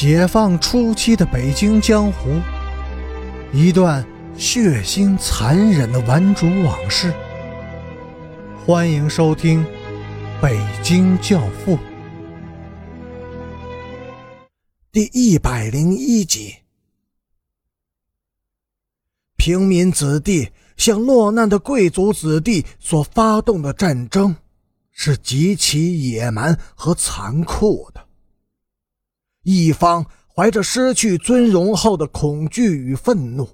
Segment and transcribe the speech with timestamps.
[0.00, 2.40] 解放初期的北京江湖，
[3.52, 7.12] 一段血腥残忍的顽主往事。
[8.64, 9.64] 欢迎收听
[10.40, 11.76] 《北京教父》
[14.92, 16.54] 第一百零一集。
[19.36, 24.36] 平民子弟向落难的贵族子弟所发动的战争，
[24.92, 28.04] 是极其野蛮和残酷的。
[29.50, 33.48] 一方怀着失去尊荣后的恐惧与愤怒，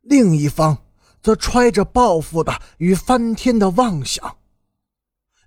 [0.00, 0.86] 另一方
[1.20, 4.38] 则揣着报复的与翻天的妄想。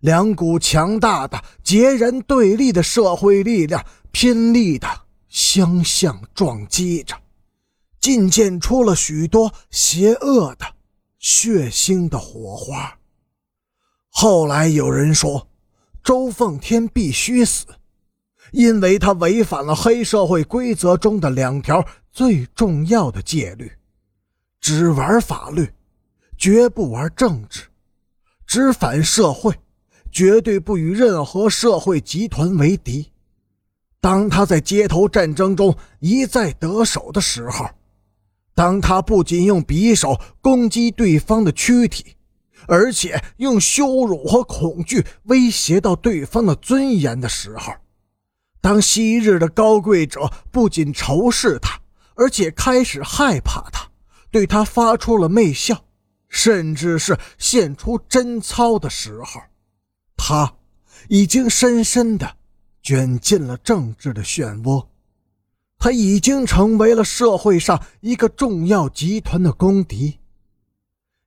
[0.01, 4.87] 两股强大的、截然对立的社会力量拼力的
[5.29, 7.15] 相向撞击着，
[7.99, 10.75] 进溅出了许多邪恶的、
[11.17, 12.99] 血腥的火花。
[14.09, 15.47] 后来有人说，
[16.03, 17.65] 周奉天必须死。
[18.51, 23.71] 因为他违反了黑社会规则中的两条最重要的戒律：
[24.61, 25.69] 只玩法律，
[26.37, 27.61] 绝不玩政治；
[28.47, 29.53] 只反社会，
[30.11, 33.11] 绝对不与任何社会集团为敌。
[33.99, 37.67] 当他在街头战争中一再得手的时候，
[38.53, 42.15] 当他不仅用匕首攻击对方的躯体，
[42.67, 47.73] 而且用羞辱和恐惧威胁到对方的尊严的时候，
[48.65, 51.79] 当昔日的高贵者不仅仇视他，
[52.15, 53.87] 而且开始害怕他，
[54.31, 55.85] 对他发出了媚笑，
[56.29, 59.39] 甚至是现出贞操的时候，
[60.17, 60.51] 他
[61.09, 62.37] 已经深深的
[62.81, 64.87] 卷进了政治的漩涡，
[65.77, 70.17] 他已经成为了社会上一个重要集团的公敌，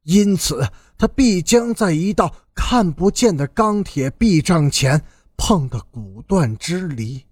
[0.03, 5.01] 因此他必将在一道看不见的钢铁壁障前
[5.37, 7.28] 碰得骨断支离。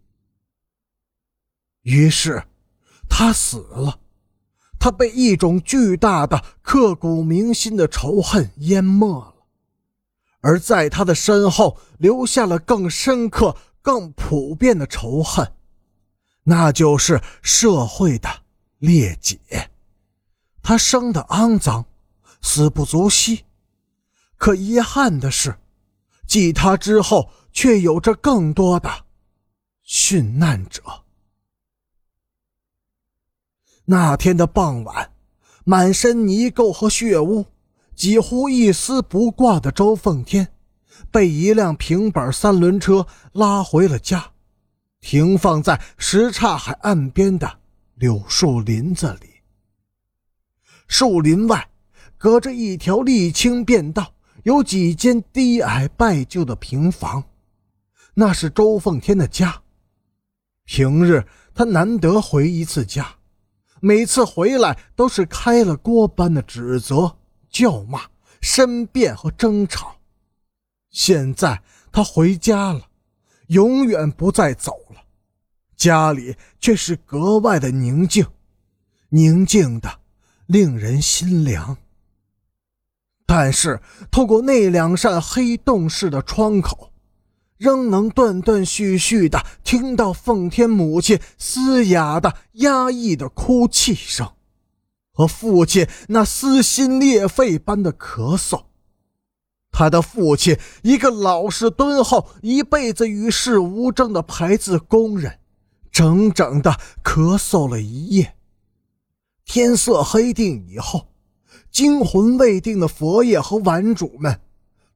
[1.86, 2.42] 于是，
[3.08, 4.00] 他死了。
[4.76, 9.34] 他被一种巨大的、刻骨铭心的仇恨淹没了，
[10.40, 15.52] 而在他的身后留下了更深刻、更普遍的仇恨，
[16.42, 18.28] 那就是社会的
[18.78, 19.38] 裂解。
[20.62, 21.86] 他生的肮脏，
[22.42, 23.44] 死不足惜。
[24.36, 25.56] 可遗憾的是，
[26.26, 28.90] 继他之后，却有着更多的
[29.86, 30.82] 殉难者。
[33.88, 35.12] 那天的傍晚，
[35.64, 37.46] 满身泥垢和血污，
[37.94, 40.48] 几乎一丝不挂的周奉天，
[41.12, 44.32] 被一辆平板三轮车拉回了家，
[45.00, 47.60] 停放在什刹海岸边的
[47.94, 49.28] 柳树林子里。
[50.88, 51.68] 树林外，
[52.18, 57.22] 隔着一条沥青便道，有几间低矮败旧的平房，
[58.14, 59.62] 那是周奉天的家。
[60.64, 63.06] 平日他难得回一次家。
[63.80, 67.16] 每次回来都是开了锅般的指责、
[67.50, 68.02] 叫骂、
[68.40, 69.96] 申辩和争吵。
[70.90, 72.88] 现在他回家了，
[73.48, 75.02] 永远不再走了，
[75.76, 78.26] 家里却是格外的宁静，
[79.10, 80.00] 宁静的
[80.46, 81.76] 令人心凉。
[83.26, 86.92] 但是透过那两扇黑洞似的窗口。
[87.58, 94.32] 仍能断断续续的听到奉天母亲嘶哑的、压抑的哭泣声，
[95.12, 98.64] 和父亲那撕心裂肺般的咳嗽。
[99.70, 105.38] 他的父亲，一个老实敦厚、一辈子与世无争的排字工人，
[105.90, 108.34] 整整的咳嗽了一夜。
[109.44, 111.08] 天色黑定以后，
[111.70, 114.40] 惊魂未定的佛爷和顽主们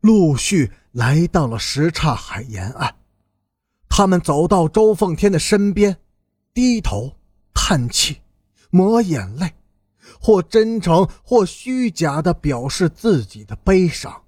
[0.01, 0.73] 陆续。
[0.93, 2.95] 来到了什刹海沿岸，
[3.89, 5.97] 他们走到周奉天的身边，
[6.53, 7.13] 低头
[7.55, 8.19] 叹气，
[8.71, 9.53] 抹眼泪，
[10.21, 14.23] 或真诚或虚假的表示自己的悲伤。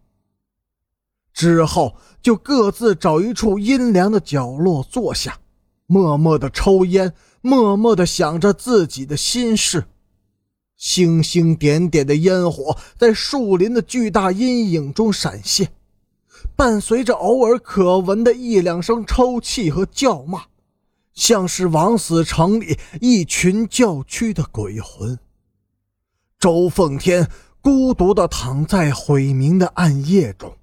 [1.32, 5.40] 之后就各自找一处阴凉的角落坐下，
[5.86, 9.86] 默默的抽烟，默默的想着自己的心事。
[10.76, 15.72] 星星点点的烟火在树林的巨大阴影中闪现。
[16.62, 20.44] 伴随着偶尔可闻的一两声抽泣和叫骂，
[21.12, 25.18] 像是枉死城里一群叫屈的鬼魂。
[26.38, 27.28] 周奉天
[27.60, 30.56] 孤独地躺在毁明的暗夜中，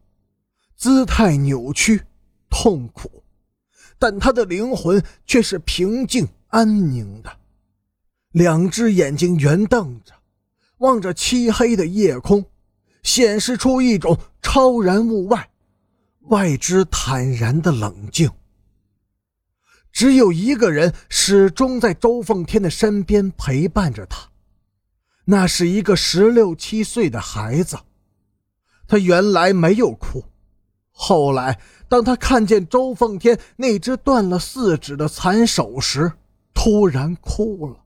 [0.78, 2.04] 姿态扭曲、
[2.50, 3.22] 痛苦，
[3.98, 7.30] 但他的灵魂却是平静安宁的。
[8.32, 10.14] 两只眼睛圆瞪着，
[10.78, 12.46] 望着漆黑的夜空，
[13.04, 15.49] 显示出一种超然物外。
[16.30, 18.32] 外之坦然的冷静。
[19.92, 24.30] 只有一个人始终在周凤天的身边陪伴着他，
[25.26, 27.78] 那是一个十六七岁的孩子。
[28.88, 30.24] 他原来没有哭，
[30.92, 36.12] 后来当他看见周凤天那只断了四指的残手时，
[36.54, 37.84] 突然哭了，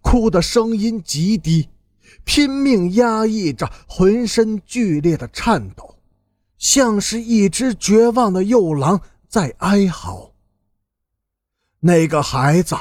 [0.00, 1.68] 哭的声音极低，
[2.24, 5.95] 拼命压抑着浑身剧烈的颤抖，
[6.58, 10.32] 像是一只绝望的幼狼在哀嚎。
[11.80, 12.76] 那个孩子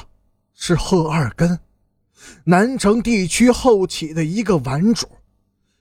[0.53, 1.59] 是贺二根，
[2.45, 5.07] 南城地区后起的一个顽主。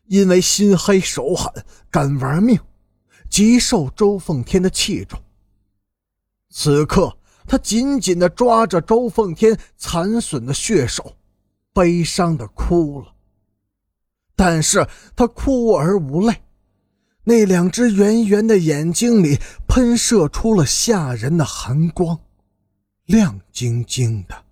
[0.07, 1.51] 因为心黑手狠，
[1.91, 2.61] 敢玩命，
[3.31, 5.19] 极受周凤天的器重。
[6.51, 11.17] 此刻，他紧紧地抓着周凤天残损的血手，
[11.73, 13.15] 悲伤地哭了。
[14.37, 14.87] 但是
[15.17, 16.44] 他哭而无泪，
[17.25, 22.21] 那两只圆圆的眼睛里喷射出了吓人的寒光，
[23.07, 24.44] 亮晶晶的。